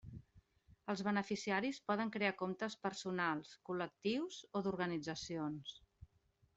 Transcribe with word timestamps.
Els 0.93 1.03
beneficiaris 1.07 1.81
poden 1.91 2.13
crear 2.17 2.33
comptes 2.41 2.79
personals, 2.87 3.55
col·lectius 3.71 4.43
o 4.61 4.67
d'organitzacions. 4.69 5.81